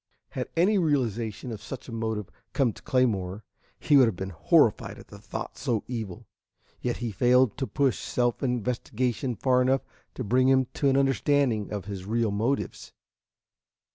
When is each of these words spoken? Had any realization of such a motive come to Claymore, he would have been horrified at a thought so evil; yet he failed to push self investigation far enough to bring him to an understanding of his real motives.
Had 0.29 0.49
any 0.57 0.79
realization 0.79 1.51
of 1.51 1.61
such 1.61 1.87
a 1.87 1.91
motive 1.91 2.31
come 2.53 2.73
to 2.73 2.81
Claymore, 2.81 3.43
he 3.79 3.95
would 3.97 4.07
have 4.07 4.15
been 4.15 4.31
horrified 4.31 4.97
at 4.97 5.11
a 5.11 5.19
thought 5.19 5.59
so 5.59 5.83
evil; 5.87 6.25
yet 6.81 6.97
he 6.97 7.11
failed 7.11 7.55
to 7.59 7.67
push 7.67 7.99
self 7.99 8.41
investigation 8.41 9.35
far 9.35 9.61
enough 9.61 9.81
to 10.15 10.23
bring 10.23 10.47
him 10.49 10.65
to 10.73 10.89
an 10.89 10.97
understanding 10.97 11.71
of 11.71 11.85
his 11.85 12.07
real 12.07 12.31
motives. 12.31 12.93